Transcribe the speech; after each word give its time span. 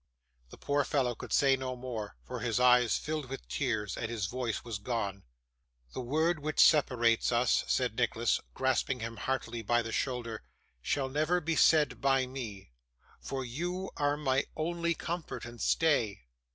The 0.49 0.57
poor 0.57 0.83
fellow 0.83 1.13
could 1.13 1.31
say 1.31 1.55
no 1.55 1.75
more, 1.75 2.15
for 2.23 2.39
his 2.39 2.59
eyes 2.59 2.97
filled 2.97 3.27
with 3.29 3.47
tears, 3.47 3.95
and 3.95 4.09
his 4.09 4.25
voice 4.25 4.63
was 4.63 4.79
gone. 4.79 5.25
'The 5.93 6.01
word 6.01 6.39
which 6.39 6.59
separates 6.59 7.31
us,' 7.31 7.63
said 7.67 7.95
Nicholas, 7.95 8.41
grasping 8.55 9.01
him 9.01 9.17
heartily 9.17 9.61
by 9.61 9.83
the 9.83 9.91
shoulder, 9.91 10.41
'shall 10.81 11.07
never 11.07 11.39
be 11.39 11.55
said 11.55 12.01
by 12.01 12.25
me, 12.25 12.71
for 13.19 13.45
you 13.45 13.91
are 13.95 14.17
my 14.17 14.45
only 14.55 14.95
comfort 14.95 15.45
and 15.45 15.61
stay. 15.61 16.21